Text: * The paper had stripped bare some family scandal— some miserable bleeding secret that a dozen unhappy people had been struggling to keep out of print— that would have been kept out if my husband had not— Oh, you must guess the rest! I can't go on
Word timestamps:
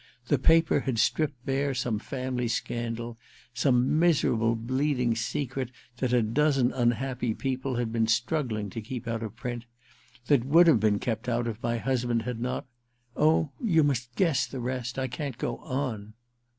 * 0.17 0.27
The 0.29 0.39
paper 0.39 0.79
had 0.79 0.97
stripped 0.97 1.45
bare 1.45 1.75
some 1.75 1.99
family 1.99 2.47
scandal— 2.47 3.19
some 3.63 3.99
miserable 3.99 4.55
bleeding 4.55 5.13
secret 5.15 5.69
that 5.97 6.11
a 6.11 6.23
dozen 6.23 6.71
unhappy 6.71 7.35
people 7.35 7.75
had 7.75 7.91
been 7.91 8.07
struggling 8.07 8.71
to 8.71 8.81
keep 8.81 9.07
out 9.07 9.21
of 9.21 9.35
print— 9.35 9.65
that 10.27 10.43
would 10.43 10.65
have 10.65 10.79
been 10.79 10.97
kept 10.97 11.29
out 11.29 11.45
if 11.45 11.61
my 11.61 11.77
husband 11.77 12.23
had 12.23 12.39
not— 12.39 12.65
Oh, 13.15 13.51
you 13.63 13.83
must 13.83 14.15
guess 14.15 14.47
the 14.47 14.59
rest! 14.59 14.97
I 14.97 15.07
can't 15.07 15.37
go 15.37 15.57
on 15.57 16.15